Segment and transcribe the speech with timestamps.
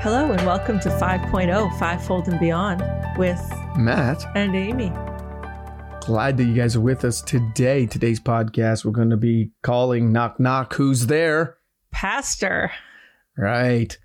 [0.00, 2.84] Hello and welcome to 5.0 Fivefold and Beyond
[3.18, 3.42] with
[3.76, 4.92] Matt and Amy.
[6.02, 7.84] Glad that you guys are with us today.
[7.84, 10.74] Today's podcast, we're going to be calling Knock Knock.
[10.74, 11.56] Who's there?
[11.90, 12.70] Pastor.
[13.36, 13.98] Right.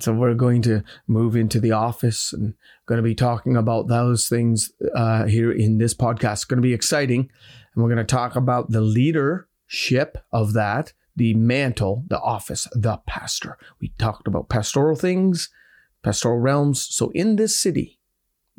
[0.00, 2.52] So we're going to move into the office and
[2.84, 6.32] going to be talking about those things uh, here in this podcast.
[6.34, 7.30] It's going to be exciting.
[7.74, 12.98] And we're going to talk about the leadership of that the mantle, the office, the
[13.06, 13.58] pastor.
[13.80, 15.48] We talked about pastoral things,
[16.02, 16.84] pastoral realms.
[16.84, 17.98] So in this city,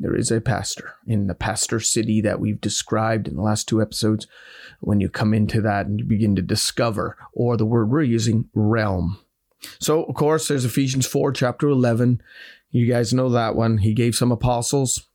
[0.00, 3.82] there is a pastor in the pastor city that we've described in the last two
[3.82, 4.26] episodes.
[4.80, 8.48] When you come into that and you begin to discover, or the word we're using,
[8.54, 9.18] realm.
[9.80, 12.22] So, of course, there's Ephesians 4, chapter 11.
[12.70, 13.78] You guys know that one.
[13.78, 15.08] He gave some apostles,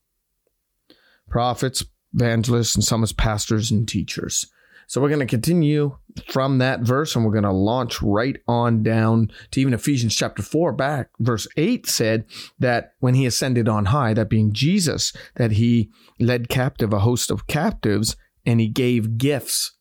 [1.30, 4.48] prophets, evangelists, and some as pastors and teachers.
[4.94, 5.98] So we're going to continue
[6.28, 10.44] from that verse and we're going to launch right on down to even Ephesians chapter
[10.44, 11.10] 4 back.
[11.20, 12.26] Verse 8 said
[12.60, 17.32] that when he ascended on high, that being Jesus, that he led captive a host
[17.32, 19.72] of captives and he gave gifts,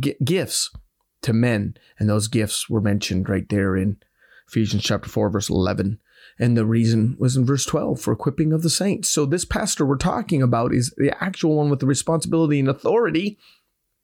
[0.00, 0.70] g- gifts
[1.20, 1.74] to men.
[1.98, 3.98] And those gifts were mentioned right there in
[4.48, 5.98] Ephesians chapter 4, verse 11.
[6.38, 9.10] And the reason was in verse 12 for equipping of the saints.
[9.10, 13.38] So this pastor we're talking about is the actual one with the responsibility and authority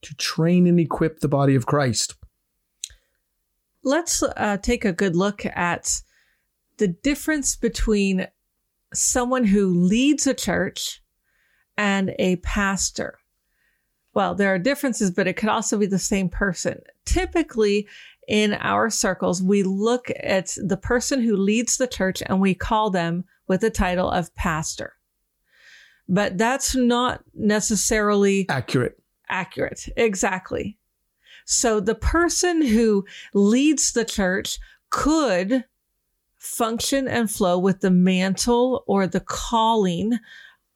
[0.02, 2.14] to train and equip the body of Christ.
[3.82, 6.02] Let's uh, take a good look at
[6.78, 8.28] the difference between
[8.92, 11.02] someone who leads a church
[11.76, 13.18] and a pastor.
[14.14, 16.80] Well, there are differences, but it could also be the same person.
[17.04, 17.86] Typically,
[18.26, 22.90] in our circles, we look at the person who leads the church and we call
[22.90, 24.94] them with the title of pastor.
[26.08, 28.97] But that's not necessarily accurate
[29.28, 29.88] accurate.
[29.96, 30.78] Exactly.
[31.44, 34.58] So the person who leads the church
[34.90, 35.64] could
[36.36, 40.18] function and flow with the mantle or the calling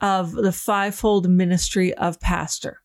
[0.01, 2.81] of the fivefold ministry of pastor.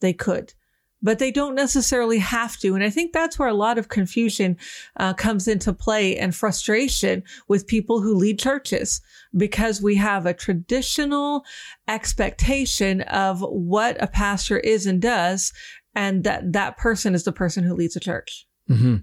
[0.00, 0.54] They could
[1.02, 2.74] but they don't necessarily have to.
[2.74, 4.56] And I think that's where a lot of confusion
[4.96, 9.00] uh, comes into play and frustration with people who lead churches
[9.36, 11.44] because we have a traditional
[11.86, 15.52] expectation of what a pastor is and does,
[15.94, 18.46] and that that person is the person who leads a church.
[18.68, 18.96] Mm-hmm.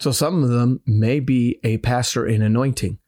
[0.00, 2.98] So some of them may be a pastor in anointing.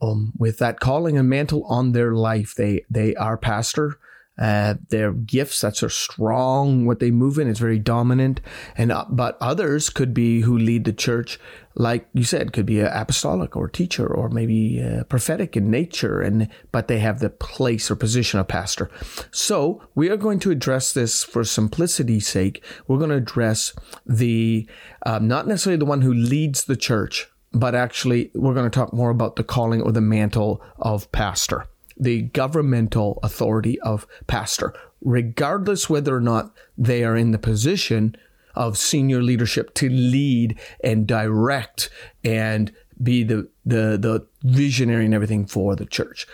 [0.00, 3.98] Um, with that calling and mantle on their life, they they are pastor
[4.38, 6.86] uh, their gifts that's are strong.
[6.86, 8.40] What they move in is very dominant.
[8.76, 11.38] And uh, but others could be who lead the church
[11.74, 16.48] like you said could be apostolic or teacher or maybe uh, prophetic in nature and
[16.72, 18.90] but they have the place or position of pastor.
[19.30, 22.64] So we are going to address this for simplicity's sake.
[22.86, 23.74] We're going to address
[24.04, 24.68] the
[25.06, 28.92] um, not necessarily the one who leads the church but actually we're going to talk
[28.92, 31.66] more about the calling or the mantle of pastor
[31.98, 38.16] the governmental authority of pastor, regardless whether or not they are in the position
[38.54, 41.90] of senior leadership to lead and direct
[42.24, 42.72] and
[43.02, 46.26] be the the the visionary and everything for the church.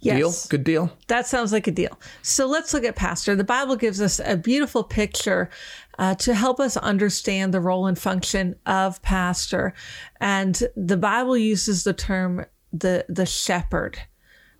[0.00, 0.16] Yes.
[0.16, 0.48] Deal?
[0.50, 0.92] Good deal?
[1.06, 1.98] That sounds like a deal.
[2.22, 3.36] So let's look at pastor.
[3.36, 5.48] The Bible gives us a beautiful picture
[5.96, 9.74] uh, to help us understand the role and function of pastor.
[10.20, 13.98] And the Bible uses the term the, the shepherd.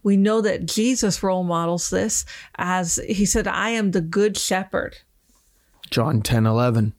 [0.03, 2.25] We know that Jesus role models this
[2.57, 4.99] as he said, I am the good shepherd.
[5.91, 6.95] John 10 11.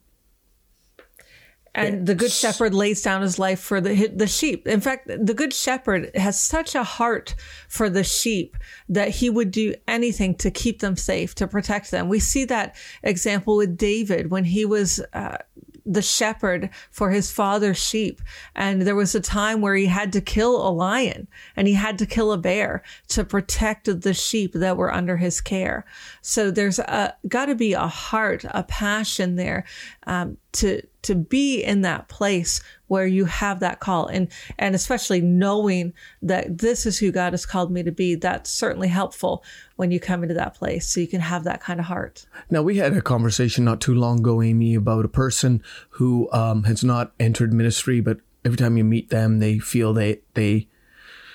[1.76, 4.68] And the good shepherd lays down his life for the the sheep.
[4.68, 7.34] In fact, the good shepherd has such a heart
[7.68, 8.56] for the sheep
[8.88, 12.08] that he would do anything to keep them safe, to protect them.
[12.08, 15.38] We see that example with David when he was uh,
[15.86, 18.20] the shepherd for his father's sheep.
[18.54, 21.98] And there was a time where he had to kill a lion and he had
[21.98, 25.84] to kill a bear to protect the sheep that were under his care.
[26.22, 26.80] So there's
[27.28, 29.64] got to be a heart, a passion there
[30.06, 34.06] um, to to be in that place where you have that call.
[34.06, 34.28] And
[34.58, 35.92] and especially knowing
[36.22, 39.44] that this is who God has called me to be that's certainly helpful
[39.76, 42.26] when you come into that place so you can have that kind of heart.
[42.50, 46.64] Now we had a conversation not too long ago amy about a person who um,
[46.64, 50.68] has not entered ministry but every time you meet them they feel they they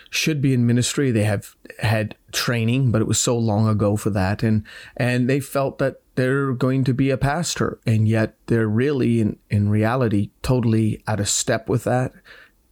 [0.10, 4.10] should be in ministry they have had training but it was so long ago for
[4.10, 4.64] that and
[4.98, 9.40] and they felt that they're going to be a pastor, and yet they're really, in,
[9.50, 12.12] in reality, totally out of step with that,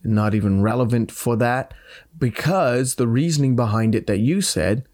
[0.04, 1.74] not even relevant for that,
[2.18, 4.86] because the reasoning behind it that you said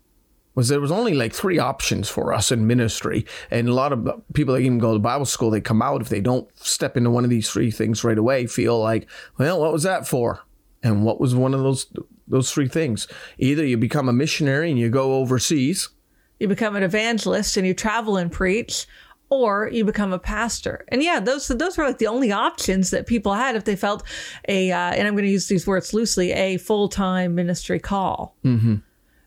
[0.54, 3.26] was there was only like three options for us in ministry.
[3.50, 6.10] And a lot of people that even go to Bible school, they come out if
[6.10, 9.74] they don't step into one of these three things right away, feel like, well, what
[9.74, 10.44] was that for?
[10.84, 11.88] And what was one of those
[12.34, 13.08] those three things?
[13.38, 15.90] Either you become a missionary and you go overseas,
[16.40, 18.86] you become an evangelist and you travel and preach,
[19.30, 20.86] or you become a pastor.
[20.90, 24.04] And yeah, those those were like the only options that people had if they felt
[24.48, 28.36] a uh, and I'm going to use these words loosely a full time ministry call.
[28.44, 28.76] Mm-hmm.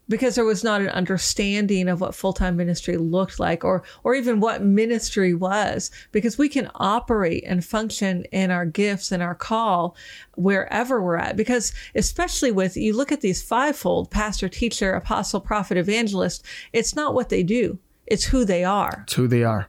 [0.08, 4.14] Because there was not an understanding of what full time ministry looked like, or or
[4.14, 5.90] even what ministry was.
[6.12, 9.96] Because we can operate and function in our gifts and our call
[10.36, 11.36] wherever we're at.
[11.36, 16.44] Because especially with you look at these fivefold pastor, teacher, apostle, prophet, evangelist.
[16.72, 19.02] It's not what they do; it's who they are.
[19.04, 19.68] It's who they are.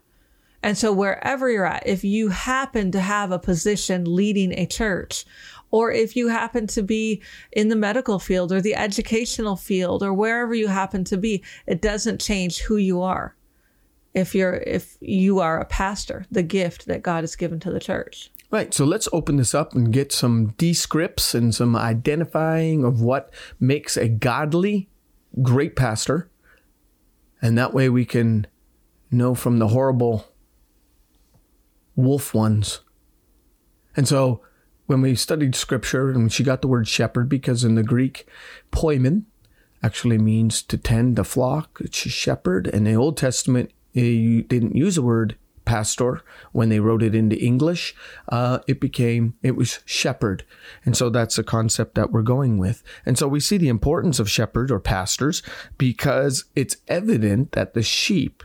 [0.64, 5.26] And so wherever you're at, if you happen to have a position leading a church,
[5.72, 7.22] or if you happen to be
[7.52, 11.82] in the medical field or the educational field or wherever you happen to be, it
[11.82, 13.36] doesn't change who you are.
[14.14, 17.80] If you're if you are a pastor, the gift that God has given to the
[17.80, 18.32] church.
[18.50, 18.74] Right.
[18.74, 23.98] So let's open this up and get some descripts and some identifying of what makes
[23.98, 24.90] a godly
[25.42, 26.30] great pastor.
[27.42, 28.48] And that way we can
[29.12, 30.26] know from the horrible
[31.96, 32.82] wolf ones.
[33.96, 34.42] And so
[34.88, 38.28] when we studied scripture and she got the word shepherd because in the Greek,
[38.72, 39.24] poimen
[39.84, 42.68] actually means to tend a flock, it's shepherd.
[42.68, 46.24] In the Old Testament, eh, you didn't use the word pastor
[46.54, 47.94] when they wrote it into English.
[48.30, 50.46] Uh, it became, it was shepherd.
[50.86, 52.82] And so that's the concept that we're going with.
[53.06, 55.44] And so we see the importance of shepherd or pastors
[55.78, 58.44] because it's evident that the sheep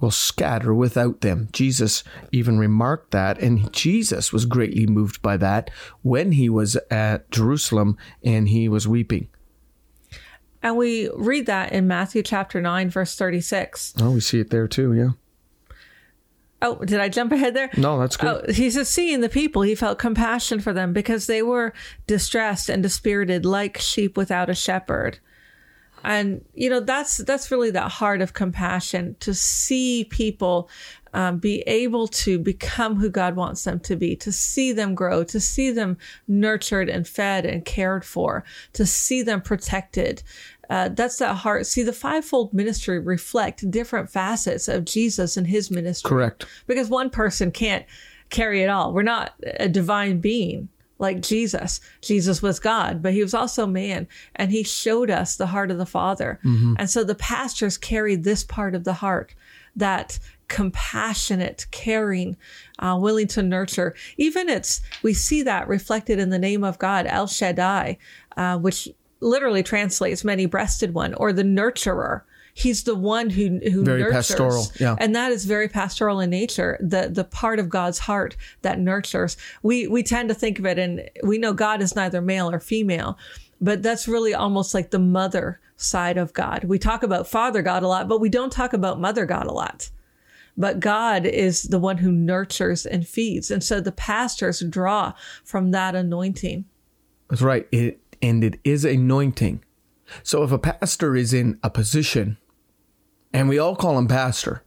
[0.00, 1.48] will scatter without them.
[1.52, 5.70] Jesus even remarked that, and Jesus was greatly moved by that
[6.02, 9.28] when he was at Jerusalem and he was weeping.
[10.62, 13.94] And we read that in Matthew chapter 9, verse 36.
[14.00, 15.10] Oh, we see it there too, yeah.
[16.62, 17.70] Oh, did I jump ahead there?
[17.76, 18.44] No, that's good.
[18.48, 21.72] Oh, he says, seeing the people, he felt compassion for them because they were
[22.06, 25.18] distressed and dispirited like sheep without a shepherd
[26.04, 30.68] and you know that's that's really that heart of compassion to see people
[31.16, 35.24] um, be able to become who God wants them to be, to see them grow,
[35.24, 35.96] to see them
[36.28, 38.44] nurtured and fed and cared for,
[38.74, 40.22] to see them protected.
[40.68, 41.66] Uh, that's that heart.
[41.66, 46.08] See, the fivefold ministry reflect different facets of Jesus and his ministry.
[46.10, 46.44] Correct.
[46.66, 47.86] Because one person can't
[48.28, 48.92] carry it all.
[48.92, 51.80] We're not a divine being like Jesus.
[52.00, 55.78] Jesus was God, but he was also man, and he showed us the heart of
[55.78, 56.40] the Father.
[56.44, 56.74] Mm-hmm.
[56.78, 59.34] And so the pastors carried this part of the heart
[59.74, 62.36] that compassionate, caring,
[62.78, 63.94] uh, willing to nurture.
[64.16, 67.98] Even it's, we see that reflected in the name of God, El Shaddai,
[68.36, 68.88] uh, which
[69.20, 72.22] literally translates many breasted one or the nurturer
[72.56, 74.28] he's the one who who very nurtures.
[74.28, 76.78] pastoral, yeah, and that is very pastoral in nature.
[76.80, 79.36] The the part of God's heart that nurtures.
[79.62, 82.58] We we tend to think of it, and we know God is neither male or
[82.58, 83.18] female,
[83.60, 86.64] but that's really almost like the mother side of God.
[86.64, 89.52] We talk about Father God a lot, but we don't talk about Mother God a
[89.52, 89.90] lot.
[90.56, 93.50] But God is the one who nurtures and feeds.
[93.50, 95.12] And so the pastors draw
[95.44, 96.64] from that anointing.
[97.28, 97.68] That's right.
[97.70, 99.62] It, and it is anointing.
[100.22, 102.38] So if a pastor is in a position
[103.36, 104.62] and we all call him pastor.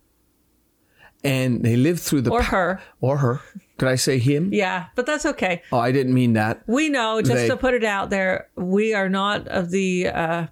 [1.23, 3.41] And they live through the or her or her.
[3.77, 4.53] Could I say him?
[4.53, 5.63] Yeah, but that's okay.
[5.71, 6.63] Oh, I didn't mean that.
[6.67, 10.47] We know, just they, to put it out there, we are not of the uh,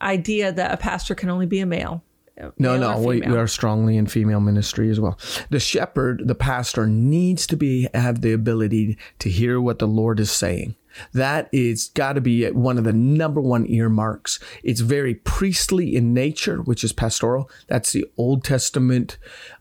[0.00, 2.04] idea that a pastor can only be a male.
[2.58, 5.18] No, no, we, we, are strongly in female ministry as well.
[5.50, 10.18] The shepherd, the pastor, needs to be have the ability to hear what the Lord
[10.18, 10.74] is saying.
[11.12, 14.38] That is got to be one of the number one earmarks.
[14.62, 17.50] It's very priestly in nature, which is pastoral.
[17.68, 19.18] That's the Old Testament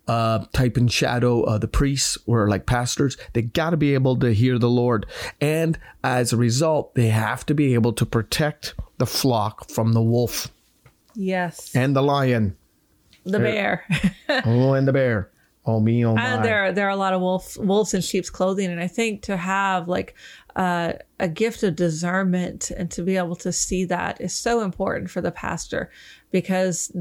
[0.07, 1.43] uh, type and shadow.
[1.43, 3.17] Uh, the priests were like pastors.
[3.33, 5.05] They got to be able to hear the Lord,
[5.39, 10.01] and as a result, they have to be able to protect the flock from the
[10.01, 10.49] wolf.
[11.15, 12.57] Yes, and the lion,
[13.25, 13.85] the bear.
[14.45, 15.31] oh, and the bear.
[15.63, 16.25] Oh me, oh my.
[16.25, 19.21] And there, there are a lot of wolves, wolves in sheep's clothing, and I think
[19.23, 20.15] to have like
[20.55, 25.09] uh, a gift of discernment and to be able to see that is so important
[25.09, 25.89] for the pastor
[26.31, 26.91] because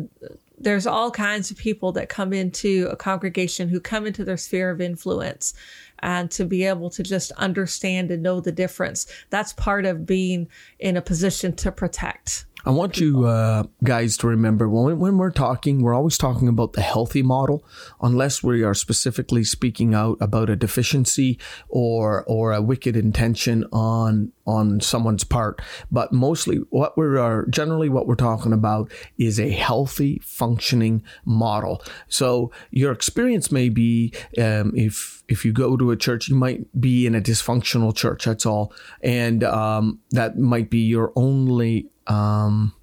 [0.59, 4.71] there's all kinds of people that come into a congregation who come into their sphere
[4.71, 5.55] of influence
[6.01, 10.49] and to be able to just understand and know the difference that's part of being
[10.79, 15.31] in a position to protect I want you uh, guys to remember when, when we're
[15.31, 17.65] talking, we're always talking about the healthy model,
[18.01, 21.39] unless we are specifically speaking out about a deficiency
[21.69, 25.63] or or a wicked intention on on someone's part.
[25.91, 31.83] But mostly, what we are generally what we're talking about is a healthy, functioning model.
[32.09, 36.81] So your experience may be um, if if you go to a church, you might
[36.81, 38.25] be in a dysfunctional church.
[38.25, 42.75] That's all, and um, that might be your only um,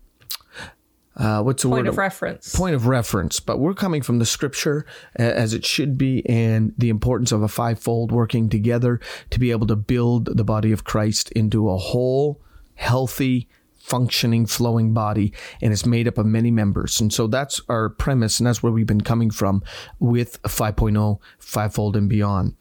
[1.18, 1.90] uh, what's the Point word?
[1.90, 2.56] of reference.
[2.56, 3.40] Point of reference.
[3.40, 7.48] But we're coming from the scripture as it should be, and the importance of a
[7.48, 9.00] fivefold working together
[9.32, 12.40] to be able to build the body of Christ into a whole,
[12.76, 13.50] healthy,
[13.88, 17.02] functioning, flowing body, and it's made up of many members.
[17.02, 19.64] And so that's our premise, and that's where we've been coming from
[20.00, 22.56] with 5.0, fivefold and beyond.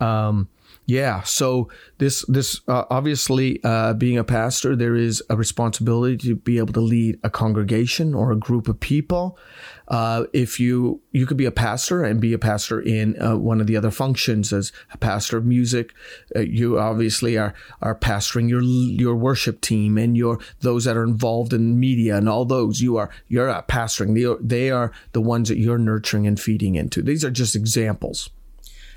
[0.00, 0.48] Um,
[0.90, 1.22] yeah.
[1.22, 1.68] So
[1.98, 6.72] this this uh, obviously uh, being a pastor, there is a responsibility to be able
[6.72, 9.38] to lead a congregation or a group of people.
[9.86, 13.60] Uh, if you you could be a pastor and be a pastor in uh, one
[13.60, 15.94] of the other functions as a pastor of music,
[16.34, 21.04] uh, you obviously are are pastoring your your worship team and your those that are
[21.04, 22.80] involved in media and all those.
[22.80, 24.16] You are you're pastoring.
[24.16, 27.00] They are, they are the ones that you're nurturing and feeding into.
[27.00, 28.28] These are just examples.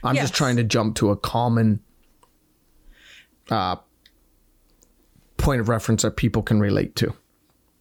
[0.04, 0.26] I'm Yes.
[0.26, 1.80] just trying to jump to a common
[3.50, 3.78] uh,
[5.38, 7.14] point of reference that people can relate to.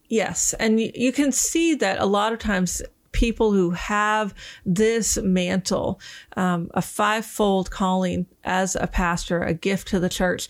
[0.09, 0.53] Yes.
[0.59, 2.81] And you can see that a lot of times
[3.13, 4.33] people who have
[4.65, 5.99] this mantle,
[6.35, 10.49] um, a fivefold calling as a pastor, a gift to the church,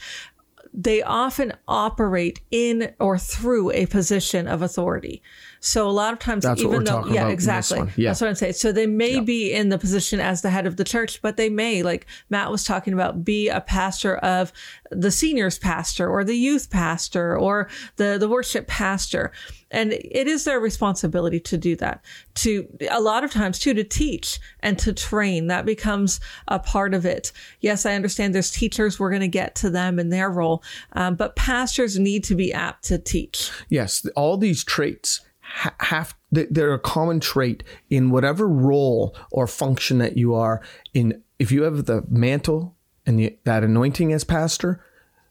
[0.73, 5.21] they often operate in or through a position of authority.
[5.63, 7.89] So a lot of times, That's even though, yeah, about in this exactly.
[7.95, 8.09] Yeah.
[8.09, 8.53] That's what I'm saying.
[8.53, 11.49] So they may be in the position as the head of the church, but they
[11.49, 14.51] may, like Matt was talking about, be a pastor of
[14.91, 19.31] the seniors pastor or the youth pastor or the, the worship pastor.
[19.71, 22.03] And it is their responsibility to do that.
[22.35, 25.47] To a lot of times too, to teach and to train.
[25.47, 27.31] That becomes a part of it.
[27.61, 28.99] Yes, I understand there's teachers.
[28.99, 30.61] We're going to get to them in their role.
[30.91, 33.49] Um, but pastors need to be apt to teach.
[33.69, 35.21] Yes, all these traits
[35.53, 40.61] ha- have they- they're a common trait in whatever role or function that you are
[40.93, 41.21] in.
[41.39, 44.83] If you have the mantle and the, that anointing as pastor,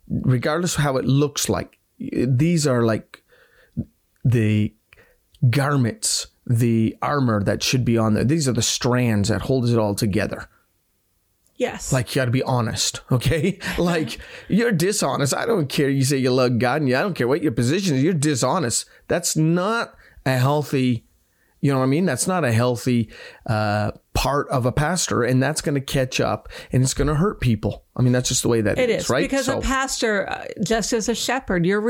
[0.09, 3.23] regardless of how it looks like, these are like
[4.25, 4.75] the
[5.50, 8.25] garments, the armor that should be on there.
[8.25, 10.49] These are the strands that holds it all together.
[11.57, 11.93] Yes.
[11.93, 13.59] Like you got to be honest, okay?
[13.79, 15.35] Like you're dishonest.
[15.35, 15.88] I don't care.
[15.88, 18.02] You say you love God, and you, I don't care what your position is.
[18.02, 18.87] You're dishonest.
[19.09, 19.95] That's not
[20.26, 21.05] a healthy.
[21.61, 22.07] You know what I mean?
[22.07, 23.09] That's not a healthy
[23.47, 27.14] uh, part of a pastor, and that's going to catch up, and it's going to
[27.14, 27.85] hurt people.
[27.97, 29.23] I mean, that's just the way that It is, is right?
[29.23, 31.81] because So- a pastor, uh, just as a shepherd, you're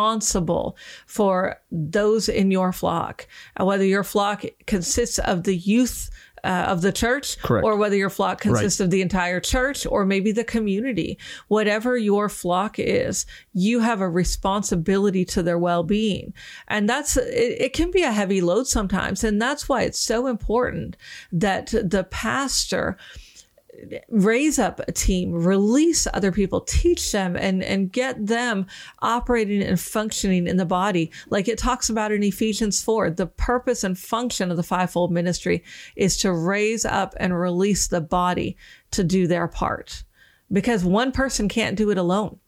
[0.00, 0.76] responsible
[1.06, 3.26] for those in your flock.
[3.58, 6.08] Whether your flock consists of the youth
[6.46, 7.64] uh, of the church, Correct.
[7.64, 12.28] or whether your flock consists of the entire church, or maybe the community, whatever your
[12.28, 16.32] flock is, you have a responsibility to their well-being,
[16.68, 17.72] and that's it, it.
[17.72, 20.96] Can be a heavy load sometimes, and that's why it's so important
[21.32, 22.96] that the pastor
[24.08, 28.66] raise up a team, release other people, teach them and, and get them
[29.00, 31.10] operating and functioning in the body.
[31.28, 35.64] Like it talks about in Ephesians 4, the purpose and function of the fivefold ministry
[35.94, 38.56] is to raise up and release the body
[38.92, 40.04] to do their part
[40.52, 42.38] because one person can't do it alone.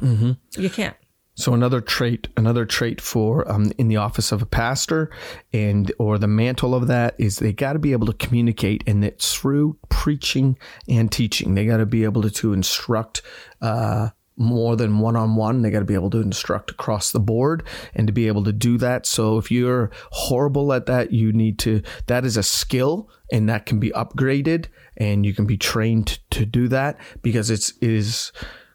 [0.00, 0.32] Mm-hmm.
[0.60, 0.96] You can't.
[1.36, 5.10] So another trait, another trait for um, in the office of a pastor,
[5.52, 9.04] and or the mantle of that is they got to be able to communicate, and
[9.04, 10.56] it's through preaching
[10.88, 11.54] and teaching.
[11.54, 13.22] They got to be able to, to instruct
[13.60, 15.62] uh, more than one on one.
[15.62, 17.64] They got to be able to instruct across the board,
[17.94, 19.04] and to be able to do that.
[19.04, 21.82] So if you're horrible at that, you need to.
[22.06, 26.46] That is a skill, and that can be upgraded, and you can be trained to
[26.46, 28.30] do that because it's it is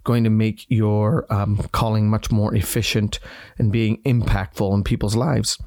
[0.09, 3.19] going to make your um, calling much more efficient
[3.59, 5.61] and being impactful in people's lives.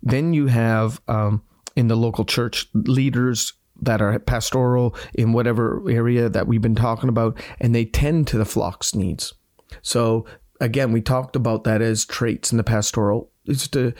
[0.00, 1.42] Then you have um,
[1.74, 7.08] in the local church leaders that are pastoral in whatever area that we've been talking
[7.08, 9.34] about, and they tend to the flock's needs.
[9.82, 10.24] So
[10.60, 13.28] again, we talked about that as traits in the pastoral.
[13.44, 13.92] It's to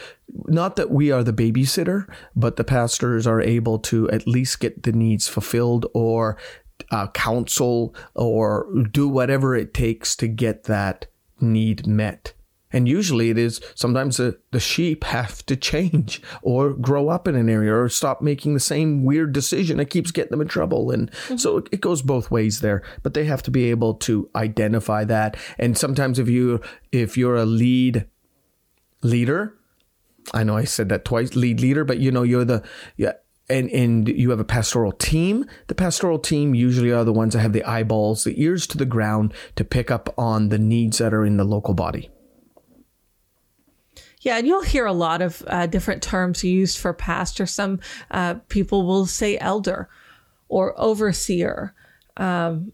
[0.46, 4.84] not that we are the babysitter, but the pastors are able to at least get
[4.84, 6.36] the needs fulfilled or
[6.90, 11.06] uh, counsel or do whatever it takes to get that
[11.40, 12.34] need met
[12.72, 17.34] And usually it is sometimes the, the sheep have to change or grow up in
[17.34, 20.90] an area or stop making the same weird decision that keeps getting them in trouble.
[20.90, 21.36] And mm-hmm.
[21.36, 25.04] so it, it goes both ways there, but they have to be able to identify
[25.04, 25.36] that.
[25.58, 26.60] And sometimes if you,
[26.92, 28.06] if you're a lead
[29.02, 29.54] leader,
[30.32, 32.62] I know I said that twice, lead leader, but you know, you're the,
[32.96, 33.14] yeah,
[33.50, 35.44] and and you have a pastoral team.
[35.66, 38.86] The pastoral team usually are the ones that have the eyeballs, the ears to the
[38.86, 42.10] ground to pick up on the needs that are in the local body.
[44.20, 47.46] Yeah, and you'll hear a lot of uh, different terms used for pastor.
[47.46, 47.80] Some
[48.10, 49.88] uh, people will say elder
[50.48, 51.74] or overseer.
[52.18, 52.72] Um,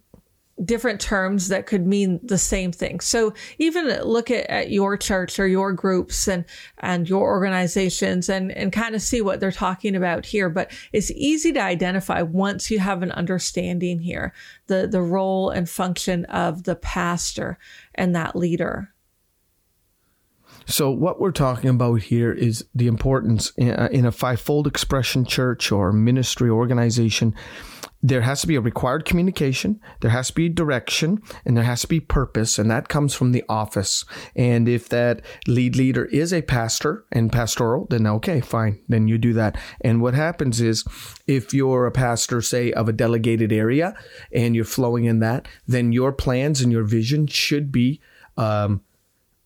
[0.64, 3.00] different terms that could mean the same thing.
[3.00, 6.44] So even look at, at your church or your groups and,
[6.78, 10.48] and your organizations and, and kind of see what they're talking about here.
[10.48, 14.32] But it's easy to identify once you have an understanding here,
[14.66, 17.58] the, the role and function of the pastor
[17.94, 18.92] and that leader.
[20.68, 25.24] So, what we're talking about here is the importance in a, in a fivefold expression
[25.24, 27.36] church or ministry organization.
[28.06, 31.80] There has to be a required communication, there has to be direction, and there has
[31.80, 34.04] to be purpose, and that comes from the office.
[34.36, 39.18] And if that lead leader is a pastor and pastoral, then okay, fine, then you
[39.18, 39.58] do that.
[39.80, 40.84] And what happens is
[41.26, 43.96] if you're a pastor, say, of a delegated area
[44.30, 48.00] and you're flowing in that, then your plans and your vision should be
[48.36, 48.82] um,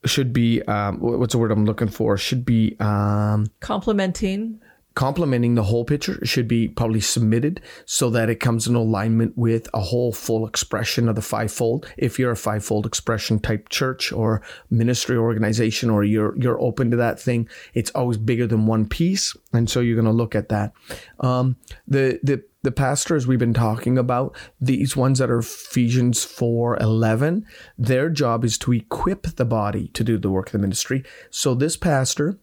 [0.04, 2.16] should be um, what's the word I'm looking for?
[2.16, 4.60] Should be um, complementing.
[5.00, 9.66] Complementing the whole picture should be probably submitted so that it comes in alignment with
[9.72, 11.90] a whole full expression of the fivefold.
[11.96, 16.98] If you're a fivefold expression type church or ministry organization, or you're you're open to
[16.98, 20.50] that thing, it's always bigger than one piece, and so you're going to look at
[20.50, 20.74] that.
[21.20, 21.56] Um,
[21.88, 27.46] the the the pastors we've been talking about, these ones that are Ephesians 4 11,
[27.78, 31.02] their job is to equip the body to do the work of the ministry.
[31.30, 32.38] So this pastor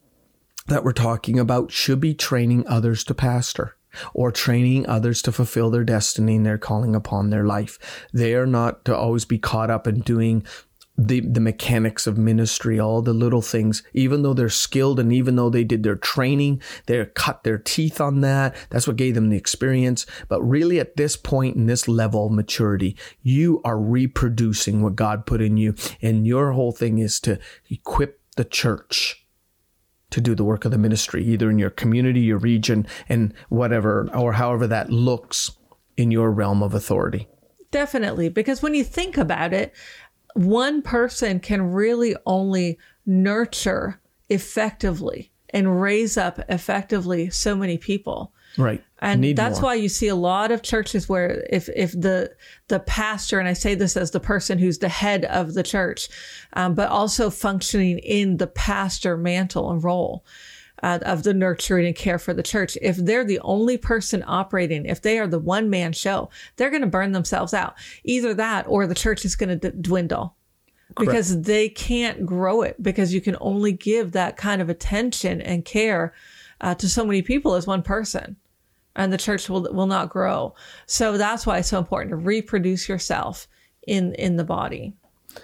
[0.68, 3.76] that we're talking about should be training others to pastor
[4.14, 8.06] or training others to fulfill their destiny and their calling upon their life.
[8.14, 10.46] They are not to always be caught up in doing
[10.98, 15.36] the the mechanics of ministry, all the little things, even though they're skilled and even
[15.36, 18.56] though they did their training, they cut their teeth on that.
[18.72, 20.08] That's what gave them the experience.
[20.28, 25.28] But really at this point in this level of maturity, you are reproducing what God
[25.28, 25.76] put in you.
[26.02, 27.38] And your whole thing is to
[27.70, 29.27] equip the church
[30.12, 34.10] to do the work of the ministry, either in your community, your region, and whatever,
[34.14, 35.52] or however that looks
[35.98, 37.28] in your realm of authority.
[37.72, 38.30] Definitely.
[38.30, 39.74] Because when you think about it,
[40.34, 48.34] one person can really only nurture effectively and raise up effectively so many people.
[48.58, 48.84] Right.
[49.00, 49.70] And that's more.
[49.70, 52.34] why you see a lot of churches where if if the
[52.68, 56.10] the pastor and I say this as the person who's the head of the church,
[56.54, 60.26] um, but also functioning in the pastor mantle and role,
[60.82, 62.78] uh, of the nurturing and care for the church.
[62.82, 66.82] If they're the only person operating, if they are the one man show, they're going
[66.82, 67.76] to burn themselves out.
[68.04, 70.36] Either that or the church is going to d- dwindle.
[70.96, 71.12] Correct.
[71.12, 75.66] Because they can't grow it because you can only give that kind of attention and
[75.66, 76.14] care
[76.62, 78.38] uh, to so many people as one person
[78.98, 80.54] and the church will will not grow.
[80.86, 83.48] So that's why it's so important to reproduce yourself
[83.88, 84.94] in in the body.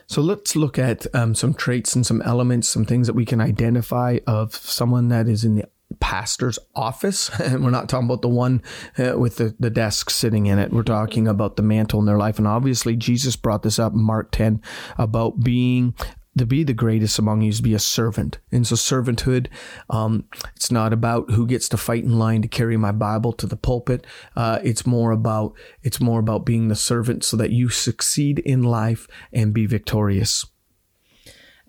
[0.07, 3.39] So let's look at um, some traits and some elements, some things that we can
[3.39, 5.65] identify of someone that is in the
[5.99, 7.29] pastor's office.
[7.39, 8.63] And we're not talking about the one
[8.97, 10.71] uh, with the, the desk sitting in it.
[10.71, 12.39] We're talking about the mantle in their life.
[12.39, 14.61] And obviously, Jesus brought this up in Mark 10
[14.97, 15.93] about being
[16.37, 18.39] to be the greatest among you is to be a servant.
[18.51, 19.47] And so servanthood,
[19.89, 23.47] um, it's not about who gets to fight in line to carry my Bible to
[23.47, 24.05] the pulpit.
[24.35, 28.63] Uh, it's more about it's more about being the servant so that you succeed in
[28.63, 30.45] life and be victorious.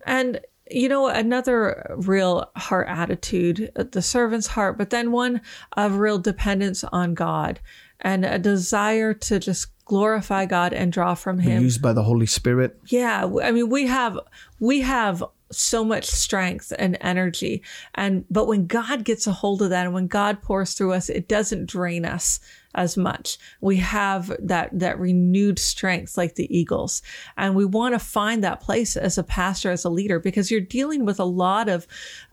[0.05, 5.41] And you know another real heart attitude, the servant's heart, but then one
[5.73, 7.59] of real dependence on God
[8.01, 11.63] and a desire to just glorify God and draw from him.
[11.63, 12.79] Used by the Holy Spirit.
[12.87, 14.19] Yeah, I mean we have
[14.59, 17.61] we have so much strength and energy
[17.93, 21.07] and but when God gets a hold of that and when God pours through us
[21.07, 22.39] it doesn't drain us
[22.73, 23.37] as much.
[23.61, 27.01] We have that that renewed strength like the eagles.
[27.37, 30.61] And we want to find that place as a pastor as a leader because you're
[30.61, 31.87] dealing with a lot of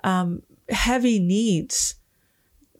[0.04, 1.94] um, heavy needs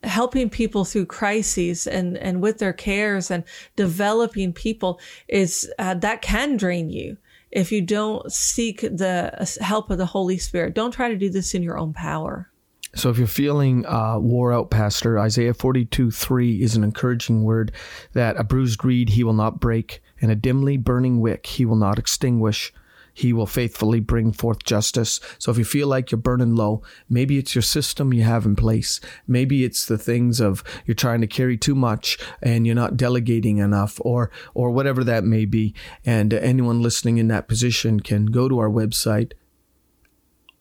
[0.03, 3.45] helping people through crises and, and with their cares and
[3.77, 7.17] developing people is uh, that can drain you
[7.51, 10.75] if you don't seek the help of the Holy Spirit.
[10.75, 12.51] Don't try to do this in your own power.
[12.95, 17.73] So if you're feeling uh, wore out, Pastor, Isaiah 42 3 is an encouraging word
[18.13, 21.77] that a bruised reed he will not break, and a dimly burning wick he will
[21.77, 22.73] not extinguish.
[23.13, 25.21] He will faithfully bring forth justice.
[25.39, 28.57] So if you feel like you're burning low, maybe it's your system you have in
[28.57, 29.01] place.
[29.27, 33.59] Maybe it's the things of you're trying to carry too much and you're not delegating
[33.59, 35.75] enough or or whatever that may be.
[36.05, 39.33] And anyone listening in that position can go to our website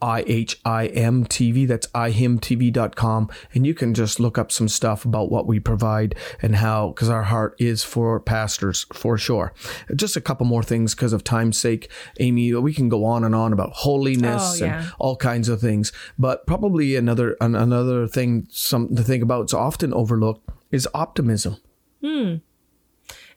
[0.02, 1.68] IHIM TV.
[1.68, 3.30] That's ihimtv.com.
[3.54, 7.10] And you can just look up some stuff about what we provide and how, because
[7.10, 9.54] our heart is for pastors for sure.
[9.96, 11.90] Just a couple more things because of time's sake.
[12.20, 14.82] Amy, we can go on and on about holiness Oh, yeah.
[14.82, 15.92] and all kinds of things.
[16.18, 21.58] But probably another, an, another thing, something to think about, it's often overlooked, is optimism.
[22.04, 22.36] Hmm.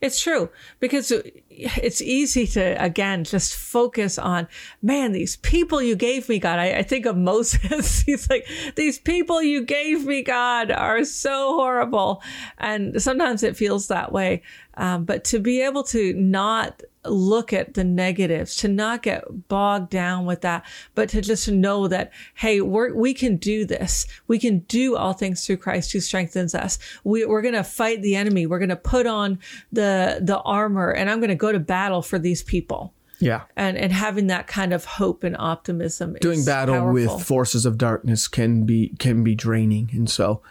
[0.04, 1.10] It's true because
[1.48, 4.48] it's easy to again just focus on
[4.82, 6.58] man these people you gave me God.
[6.58, 8.00] I, I think of Moses.
[8.06, 12.22] He's like these people you gave me God are so horrible,
[12.58, 14.42] and sometimes it feels that way.
[14.74, 19.90] Um, but to be able to not look at the negatives, to not get bogged
[19.90, 20.64] down with that,
[20.94, 24.06] but to just know that, hey, we're, we can do this.
[24.26, 26.78] We can do all things through Christ who strengthens us.
[27.04, 28.46] We, we're going to fight the enemy.
[28.46, 29.38] We're going to put on
[29.72, 32.94] the, the armor and I'm going to go to battle for these people.
[33.20, 33.42] Yeah.
[33.56, 36.16] And, and having that kind of hope and optimism.
[36.20, 37.16] Doing battle powerful.
[37.16, 40.42] with forces of darkness can be can be draining, and so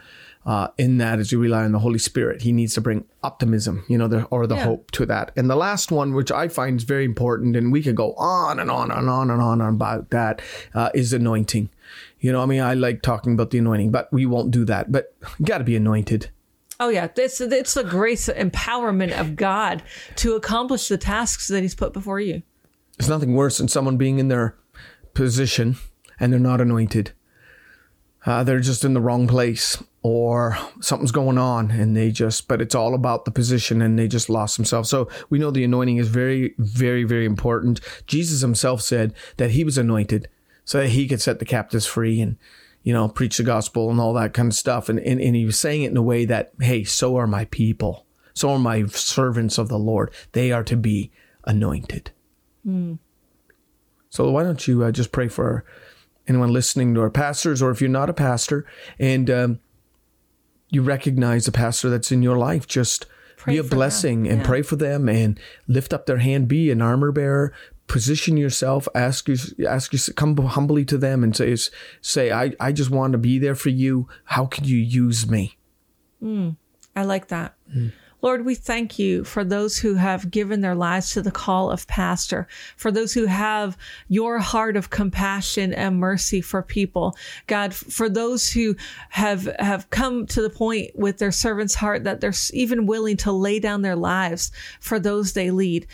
[0.46, 3.84] uh, in that, as you rely on the Holy Spirit, He needs to bring optimism,
[3.88, 4.64] you know, the, or the Yeah.
[4.64, 5.32] hope to that.
[5.36, 8.60] And the last one, which I find is very important, and we could go on
[8.60, 10.42] and on and on and on about that,
[10.74, 11.70] uh, is anointing.
[12.20, 14.92] You know, I mean, I like talking about the anointing, but we won't do that.
[14.92, 16.30] But you got to be anointed.
[16.80, 19.82] Oh yeah, it's it's the grace empowerment of God
[20.16, 22.42] to accomplish the tasks that He's put before you.
[22.98, 24.56] There's nothing worse than someone being in their
[25.14, 25.76] position
[26.18, 27.12] and they're not anointed.
[28.26, 32.60] Uh, they're just in the wrong place or something's going on and they just, but
[32.60, 34.90] it's all about the position and they just lost themselves.
[34.90, 37.80] So we know the anointing is very, very, very important.
[38.06, 40.28] Jesus himself said that he was anointed
[40.66, 42.36] so that he could set the captives free and,
[42.82, 44.90] you know, preach the gospel and all that kind of stuff.
[44.90, 47.46] And, and, and he was saying it in a way that, hey, so are my
[47.46, 48.04] people.
[48.34, 50.12] So are my servants of the Lord.
[50.32, 51.12] They are to be
[51.44, 52.10] anointed.
[54.10, 55.64] So why don't you uh, just pray for
[56.28, 58.66] anyone listening to our pastors, or if you're not a pastor
[58.98, 59.60] and um,
[60.70, 63.78] you recognize a pastor that's in your life, just Pray be a for them.
[63.78, 64.46] blessing and Yeah.
[64.46, 66.48] pray for them and lift up their hand.
[66.48, 67.52] Be an armor bearer.
[67.86, 68.88] Position yourself.
[68.94, 69.36] Ask you.
[69.68, 69.98] Ask you.
[70.14, 71.54] Come humbly to them and say,
[72.00, 74.08] "Say, I, I just want to be there for you.
[74.24, 75.58] How can you use me?"
[76.20, 76.50] Hmm.
[76.96, 77.54] I like that.
[77.70, 77.88] Hmm.
[78.24, 81.86] Lord, we thank you for those who have given their lives to the call of
[81.86, 83.76] pastor, for those who have
[84.08, 87.14] your heart of compassion and mercy for people.
[87.48, 88.76] God, for those who
[89.10, 93.30] have, have come to the point with their servant's heart that they're even willing to
[93.30, 95.86] lay down their lives for those they lead.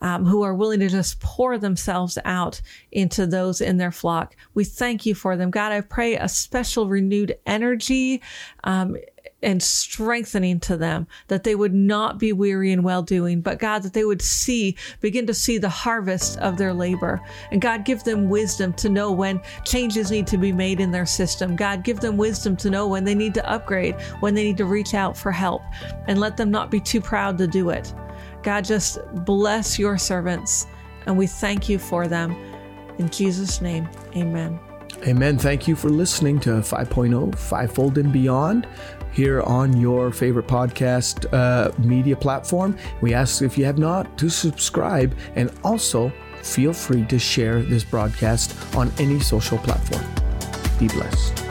[0.00, 2.60] Um, who are willing to just pour themselves out
[2.92, 4.36] into those in their flock.
[4.54, 5.50] We thank you for them.
[5.50, 8.22] God, I pray a special renewed energy
[8.62, 8.96] um,
[9.42, 13.82] and strengthening to them that they would not be weary in well doing, but God,
[13.82, 17.20] that they would see, begin to see the harvest of their labor.
[17.52, 21.06] And God, give them wisdom to know when changes need to be made in their
[21.06, 21.56] system.
[21.56, 24.64] God, give them wisdom to know when they need to upgrade, when they need to
[24.64, 25.62] reach out for help,
[26.06, 27.92] and let them not be too proud to do it.
[28.42, 30.66] God, just bless your servants,
[31.06, 32.32] and we thank you for them.
[32.98, 34.58] In Jesus' name, amen.
[35.06, 35.38] Amen.
[35.38, 38.66] Thank you for listening to 5.0 Fivefold and Beyond
[39.12, 42.76] here on your favorite podcast uh, media platform.
[43.00, 47.84] We ask if you have not to subscribe and also feel free to share this
[47.84, 50.04] broadcast on any social platform.
[50.78, 51.47] Be blessed.